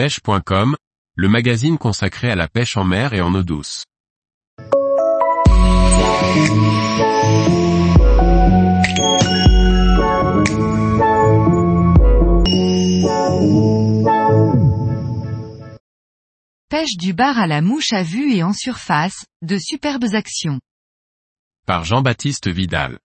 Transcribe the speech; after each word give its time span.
pêche.com, 0.00 0.76
le 1.14 1.28
magazine 1.28 1.76
consacré 1.76 2.30
à 2.30 2.34
la 2.34 2.48
pêche 2.48 2.78
en 2.78 2.84
mer 2.84 3.12
et 3.12 3.20
en 3.20 3.34
eau 3.34 3.42
douce. 3.42 3.84
Pêche 16.70 16.96
du 16.96 17.12
bar 17.12 17.38
à 17.38 17.46
la 17.46 17.60
mouche 17.60 17.92
à 17.92 18.02
vue 18.02 18.32
et 18.34 18.42
en 18.42 18.54
surface, 18.54 19.26
de 19.42 19.58
superbes 19.58 20.14
actions. 20.14 20.60
Par 21.66 21.84
Jean-Baptiste 21.84 22.48
Vidal. 22.48 22.98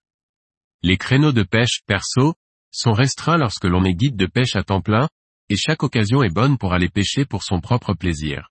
Les 0.82 0.96
créneaux 0.96 1.34
de 1.34 1.44
pêche, 1.44 1.82
perso, 1.86 2.36
sont 2.72 2.94
restreints 2.94 3.38
lorsque 3.38 3.66
l'on 3.66 3.84
est 3.84 3.96
guide 3.96 4.16
de 4.16 4.28
pêche 4.28 4.56
à 4.56 4.64
temps 4.64 4.80
plein, 4.80 5.10
et 5.50 5.56
chaque 5.56 5.84
occasion 5.84 6.24
est 6.24 6.34
bonne 6.34 6.58
pour 6.58 6.74
aller 6.74 6.90
pêcher 6.90 7.26
pour 7.26 7.44
son 7.44 7.62
propre 7.62 7.94
plaisir. 7.94 8.50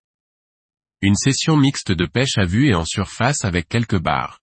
Une 1.03 1.17
session 1.17 1.57
mixte 1.57 1.93
de 1.93 2.07
pêche 2.07 2.39
à 2.39 2.45
vue 2.45 2.69
et 2.69 2.75
en 2.75 2.85
surface 2.85 3.45
avec 3.45 3.69
quelques 3.69 4.01
bars. 4.01 4.41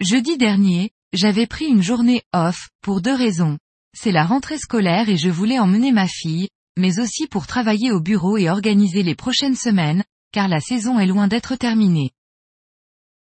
Jeudi 0.00 0.36
dernier, 0.36 0.90
j'avais 1.12 1.46
pris 1.46 1.66
une 1.66 1.82
journée 1.82 2.22
off, 2.32 2.68
pour 2.82 3.00
deux 3.00 3.14
raisons. 3.14 3.58
C'est 3.96 4.12
la 4.12 4.24
rentrée 4.24 4.58
scolaire 4.58 5.08
et 5.08 5.16
je 5.16 5.30
voulais 5.30 5.58
emmener 5.58 5.92
ma 5.92 6.06
fille, 6.06 6.48
mais 6.76 6.98
aussi 6.98 7.26
pour 7.26 7.46
travailler 7.46 7.90
au 7.90 8.00
bureau 8.00 8.36
et 8.36 8.50
organiser 8.50 9.02
les 9.02 9.14
prochaines 9.14 9.56
semaines, 9.56 10.04
car 10.32 10.48
la 10.48 10.60
saison 10.60 10.98
est 10.98 11.06
loin 11.06 11.28
d'être 11.28 11.56
terminée. 11.56 12.10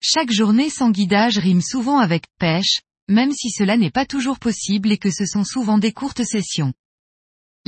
Chaque 0.02 0.32
journée 0.32 0.70
sans 0.70 0.91
guidage 0.91 1.38
rime 1.38 1.62
souvent 1.62 1.99
avec 1.99 2.26
pêche, 2.38 2.82
même 3.07 3.32
si 3.32 3.49
cela 3.49 3.77
n'est 3.77 3.91
pas 3.91 4.05
toujours 4.05 4.38
possible 4.38 4.91
et 4.91 4.98
que 4.98 5.09
ce 5.09 5.26
sont 5.26 5.46
souvent 5.46 5.77
des 5.77 5.94
courtes 5.94 6.23
sessions. 6.23 6.73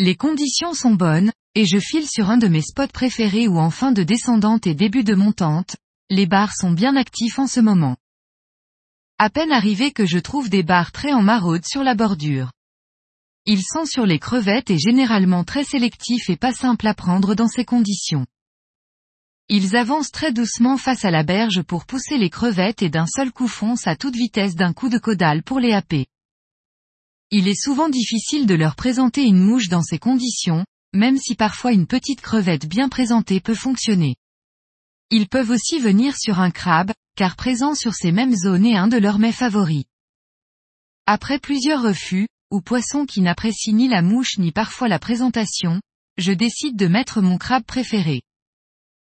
Les 0.02 0.16
conditions 0.16 0.74
sont 0.74 0.94
bonnes, 0.94 1.30
et 1.56 1.66
je 1.66 1.78
file 1.78 2.08
sur 2.08 2.30
un 2.30 2.38
de 2.38 2.48
mes 2.48 2.62
spots 2.62 2.88
préférés 2.88 3.50
ou 3.50 3.60
en 3.60 3.70
fin 3.70 3.92
de 3.92 4.02
descendante 4.02 4.66
et 4.66 4.74
début 4.74 5.04
de 5.04 5.14
montante, 5.14 5.76
les 6.10 6.26
bars 6.26 6.56
sont 6.56 6.72
bien 6.72 6.96
actifs 6.96 7.38
en 7.38 7.48
ce 7.48 7.60
moment. 7.60 7.98
À 9.18 9.30
peine 9.30 9.52
arrivé 9.52 9.92
que 9.92 10.06
je 10.06 10.18
trouve 10.18 10.50
des 10.50 10.64
bars 10.64 10.94
très 10.94 11.12
en 11.12 11.22
maraude 11.22 11.66
sur 11.66 11.84
la 11.84 11.96
bordure. 11.96 12.54
Ils 13.46 13.62
sont 13.62 13.84
sur 13.84 14.06
les 14.06 14.20
crevettes 14.20 14.70
et 14.70 14.80
généralement 14.80 15.44
très 15.44 15.66
sélectifs 15.66 16.30
et 16.30 16.38
pas 16.38 16.54
simples 16.54 16.88
à 16.88 16.94
prendre 16.94 17.36
dans 17.36 17.50
ces 17.50 17.66
conditions. 17.66 18.26
Ils 19.50 19.76
avancent 19.76 20.12
très 20.12 20.32
doucement 20.32 20.78
face 20.78 21.04
à 21.04 21.12
la 21.12 21.24
berge 21.24 21.62
pour 21.62 21.86
pousser 21.86 22.18
les 22.18 22.30
crevettes 22.30 22.84
et 22.84 22.90
d'un 22.90 23.06
seul 23.06 23.34
coup 23.34 23.50
foncent 23.50 23.88
à 23.88 23.98
toute 23.98 24.16
vitesse 24.16 24.56
d'un 24.56 24.72
coup 24.72 24.88
de 24.88 24.98
caudale 24.98 25.44
pour 25.44 25.60
les 25.60 25.74
happer. 25.74 26.08
Il 27.32 27.48
est 27.48 27.62
souvent 27.62 27.90
difficile 27.90 28.48
de 28.48 28.56
leur 28.56 28.76
présenter 28.76 29.24
une 29.24 29.38
mouche 29.40 29.68
dans 29.68 29.84
ces 29.84 30.00
conditions, 30.00 30.66
même 30.94 31.18
si 31.18 31.36
parfois 31.36 31.72
une 31.72 31.86
petite 31.86 32.22
crevette 32.22 32.68
bien 32.68 32.90
présentée 32.90 33.40
peut 33.40 33.54
fonctionner. 33.54 34.16
Ils 35.12 35.28
peuvent 35.28 35.52
aussi 35.52 35.80
venir 35.80 36.18
sur 36.18 36.40
un 36.40 36.50
crabe, 36.50 36.92
car 37.16 37.36
présent 37.36 37.76
sur 37.76 37.94
ces 37.94 38.12
mêmes 38.12 38.36
zones 38.36 38.66
est 38.66 38.76
un 38.76 38.88
de 38.88 38.98
leurs 38.98 39.20
mets 39.20 39.32
favoris. 39.32 39.86
Après 41.06 41.38
plusieurs 41.38 41.84
refus, 41.84 42.28
ou 42.50 42.62
poissons 42.62 43.06
qui 43.06 43.22
n'apprécient 43.22 43.76
ni 43.76 43.88
la 43.88 44.02
mouche 44.02 44.40
ni 44.40 44.52
parfois 44.52 44.88
la 44.88 44.98
présentation, 44.98 45.82
je 46.18 46.32
décide 46.32 46.76
de 46.78 46.88
mettre 46.88 47.22
mon 47.22 47.38
crabe 47.38 47.64
préféré. 47.64 48.24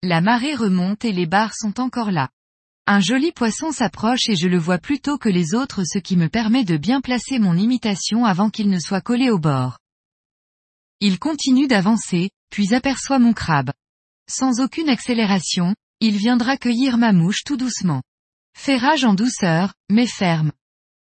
La 0.02 0.22
marée 0.22 0.56
remonte 0.56 1.06
et 1.06 1.12
les 1.12 1.28
barres 1.28 1.56
sont 1.56 1.80
encore 1.80 2.12
là. 2.12 2.30
Un 2.90 3.02
joli 3.02 3.34
poisson 3.34 3.74
s'approche 3.74 4.30
et 4.30 4.38
je 4.38 4.48
le 4.48 4.58
vois 4.58 4.78
plus 4.78 5.02
tôt 5.02 5.18
que 5.18 5.28
les 5.28 5.54
autres 5.54 5.84
ce 5.84 6.00
qui 6.00 6.16
me 6.16 6.30
permet 6.30 6.64
de 6.64 6.78
bien 6.78 7.02
placer 7.02 7.38
mon 7.38 7.58
imitation 7.58 8.24
avant 8.24 8.50
qu'il 8.50 8.70
ne 8.70 8.80
soit 8.80 9.02
collé 9.02 9.30
au 9.30 9.38
bord. 9.38 9.80
Il 11.02 11.20
continue 11.20 11.68
d'avancer, 11.68 12.30
puis 12.50 12.74
aperçoit 12.74 13.20
mon 13.20 13.34
crabe. 13.34 13.74
Sans 14.30 14.62
aucune 14.62 14.88
accélération, 14.88 15.76
il 16.00 16.16
viendra 16.16 16.56
cueillir 16.56 16.98
ma 16.98 17.12
mouche 17.12 17.44
tout 17.46 17.58
doucement. 17.58 18.04
Ferrage 18.58 19.04
en 19.04 19.16
douceur, 19.16 19.74
mais 19.90 20.08
ferme. 20.08 20.54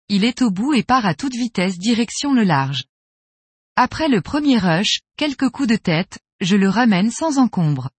Il 0.09 0.23
est 0.23 0.41
au 0.41 0.49
bout 0.49 0.73
et 0.73 0.83
part 0.83 1.05
à 1.05 1.13
toute 1.13 1.35
vitesse 1.35 1.77
direction 1.77 2.33
le 2.33 2.43
large. 2.43 2.85
Après 3.75 4.07
le 4.07 4.21
premier 4.21 4.57
rush, 4.57 5.01
quelques 5.17 5.49
coups 5.49 5.69
de 5.69 5.75
tête, 5.75 6.17
je 6.41 6.55
le 6.55 6.67
ramène 6.67 7.11
sans 7.11 7.37
encombre. 7.37 7.91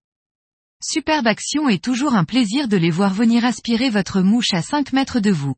Superbe 0.82 1.26
action 1.26 1.68
et 1.68 1.78
toujours 1.78 2.14
un 2.14 2.24
plaisir 2.24 2.68
de 2.68 2.76
les 2.76 2.90
voir 2.90 3.14
venir 3.14 3.44
aspirer 3.44 3.88
votre 3.88 4.20
mouche 4.20 4.52
à 4.52 4.60
5 4.60 4.92
mètres 4.92 5.20
de 5.20 5.30
vous. 5.30 5.54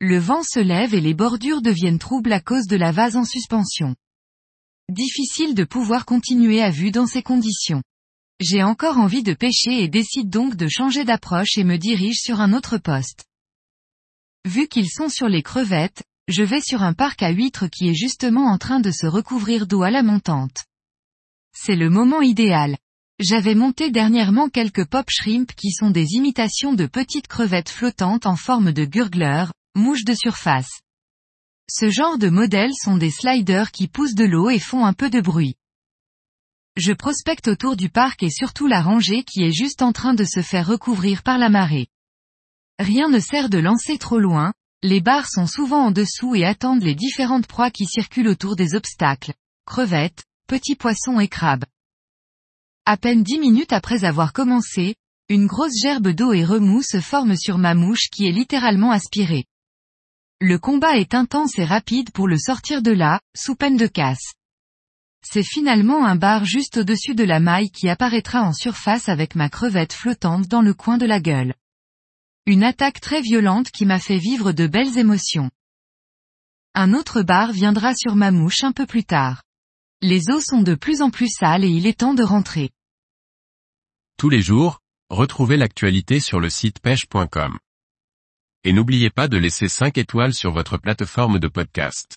Le 0.00 0.18
vent 0.18 0.42
se 0.42 0.58
lève 0.58 0.94
et 0.94 1.00
les 1.00 1.14
bordures 1.14 1.62
deviennent 1.62 2.00
troubles 2.00 2.32
à 2.32 2.40
cause 2.40 2.66
de 2.66 2.76
la 2.76 2.90
vase 2.90 3.16
en 3.16 3.24
suspension. 3.24 3.94
Difficile 4.88 5.54
de 5.54 5.62
pouvoir 5.62 6.04
continuer 6.04 6.60
à 6.60 6.70
vue 6.70 6.90
dans 6.90 7.06
ces 7.06 7.22
conditions. 7.22 7.82
J'ai 8.40 8.64
encore 8.64 8.98
envie 8.98 9.22
de 9.22 9.34
pêcher 9.34 9.84
et 9.84 9.88
décide 9.88 10.28
donc 10.28 10.56
de 10.56 10.66
changer 10.66 11.04
d'approche 11.04 11.56
et 11.56 11.62
me 11.62 11.78
dirige 11.78 12.18
sur 12.18 12.40
un 12.40 12.52
autre 12.52 12.78
poste. 12.78 13.26
Vu 14.44 14.66
qu'ils 14.66 14.90
sont 14.90 15.08
sur 15.08 15.28
les 15.28 15.44
crevettes, 15.44 16.02
je 16.26 16.42
vais 16.42 16.60
sur 16.60 16.82
un 16.82 16.94
parc 16.94 17.22
à 17.22 17.30
huîtres 17.30 17.68
qui 17.68 17.88
est 17.88 17.94
justement 17.94 18.46
en 18.46 18.58
train 18.58 18.80
de 18.80 18.90
se 18.90 19.06
recouvrir 19.06 19.68
d'eau 19.68 19.82
à 19.82 19.92
la 19.92 20.02
montante. 20.02 20.64
C'est 21.54 21.76
le 21.76 21.88
moment 21.88 22.22
idéal. 22.22 22.76
J'avais 23.22 23.54
monté 23.54 23.92
dernièrement 23.92 24.48
quelques 24.48 24.84
pop 24.84 25.06
shrimp 25.08 25.54
qui 25.54 25.70
sont 25.70 25.90
des 25.90 26.14
imitations 26.14 26.72
de 26.72 26.86
petites 26.86 27.28
crevettes 27.28 27.68
flottantes 27.68 28.26
en 28.26 28.34
forme 28.34 28.72
de 28.72 28.84
gurgler, 28.84 29.44
mouches 29.76 30.02
de 30.02 30.12
surface. 30.12 30.80
Ce 31.70 31.88
genre 31.88 32.18
de 32.18 32.28
modèles 32.28 32.74
sont 32.74 32.96
des 32.96 33.12
sliders 33.12 33.70
qui 33.70 33.86
poussent 33.86 34.16
de 34.16 34.24
l'eau 34.24 34.50
et 34.50 34.58
font 34.58 34.84
un 34.84 34.92
peu 34.92 35.08
de 35.08 35.20
bruit. 35.20 35.54
Je 36.76 36.92
prospecte 36.92 37.46
autour 37.46 37.76
du 37.76 37.90
parc 37.90 38.24
et 38.24 38.30
surtout 38.30 38.66
la 38.66 38.82
rangée 38.82 39.22
qui 39.22 39.44
est 39.44 39.52
juste 39.52 39.82
en 39.82 39.92
train 39.92 40.14
de 40.14 40.24
se 40.24 40.42
faire 40.42 40.66
recouvrir 40.66 41.22
par 41.22 41.38
la 41.38 41.48
marée. 41.48 41.86
Rien 42.80 43.08
ne 43.08 43.20
sert 43.20 43.48
de 43.50 43.58
lancer 43.58 43.98
trop 43.98 44.18
loin, 44.18 44.52
les 44.82 45.00
barres 45.00 45.28
sont 45.28 45.46
souvent 45.46 45.84
en 45.84 45.90
dessous 45.92 46.34
et 46.34 46.44
attendent 46.44 46.82
les 46.82 46.96
différentes 46.96 47.46
proies 47.46 47.70
qui 47.70 47.86
circulent 47.86 48.26
autour 48.26 48.56
des 48.56 48.74
obstacles. 48.74 49.32
Crevettes, 49.64 50.24
petits 50.48 50.74
poissons 50.74 51.20
et 51.20 51.28
crabes. 51.28 51.64
À 52.84 52.96
peine 52.96 53.22
dix 53.22 53.38
minutes 53.38 53.72
après 53.72 54.02
avoir 54.02 54.32
commencé, 54.32 54.96
une 55.28 55.46
grosse 55.46 55.80
gerbe 55.80 56.08
d'eau 56.08 56.32
et 56.32 56.44
remous 56.44 56.82
se 56.82 56.98
forme 56.98 57.36
sur 57.36 57.56
ma 57.56 57.74
mouche 57.74 58.08
qui 58.10 58.26
est 58.26 58.32
littéralement 58.32 58.90
aspirée. 58.90 59.44
Le 60.40 60.58
combat 60.58 60.98
est 60.98 61.14
intense 61.14 61.56
et 61.60 61.64
rapide 61.64 62.10
pour 62.10 62.26
le 62.26 62.36
sortir 62.36 62.82
de 62.82 62.90
là, 62.90 63.20
sous 63.36 63.54
peine 63.54 63.76
de 63.76 63.86
casse. 63.86 64.34
C'est 65.24 65.44
finalement 65.44 66.04
un 66.04 66.16
bar 66.16 66.44
juste 66.44 66.78
au-dessus 66.78 67.14
de 67.14 67.22
la 67.22 67.38
maille 67.38 67.70
qui 67.70 67.88
apparaîtra 67.88 68.42
en 68.42 68.52
surface 68.52 69.08
avec 69.08 69.36
ma 69.36 69.48
crevette 69.48 69.92
flottante 69.92 70.48
dans 70.48 70.62
le 70.62 70.74
coin 70.74 70.98
de 70.98 71.06
la 71.06 71.20
gueule. 71.20 71.54
Une 72.46 72.64
attaque 72.64 73.00
très 73.00 73.20
violente 73.20 73.70
qui 73.70 73.86
m'a 73.86 74.00
fait 74.00 74.18
vivre 74.18 74.50
de 74.50 74.66
belles 74.66 74.98
émotions. 74.98 75.52
Un 76.74 76.94
autre 76.94 77.22
bar 77.22 77.52
viendra 77.52 77.94
sur 77.94 78.16
ma 78.16 78.32
mouche 78.32 78.64
un 78.64 78.72
peu 78.72 78.86
plus 78.86 79.04
tard. 79.04 79.44
Les 80.04 80.30
eaux 80.30 80.40
sont 80.40 80.62
de 80.62 80.74
plus 80.74 81.00
en 81.00 81.10
plus 81.10 81.28
sales 81.28 81.62
et 81.62 81.68
il 81.68 81.86
est 81.86 82.00
temps 82.00 82.12
de 82.12 82.24
rentrer. 82.24 82.70
Tous 84.18 84.28
les 84.28 84.42
jours, 84.42 84.80
retrouvez 85.10 85.56
l'actualité 85.56 86.18
sur 86.18 86.40
le 86.40 86.50
site 86.50 86.80
pêche.com. 86.80 87.56
Et 88.64 88.72
n'oubliez 88.72 89.10
pas 89.10 89.28
de 89.28 89.36
laisser 89.36 89.68
5 89.68 89.96
étoiles 89.98 90.34
sur 90.34 90.50
votre 90.50 90.76
plateforme 90.76 91.38
de 91.38 91.46
podcast. 91.46 92.16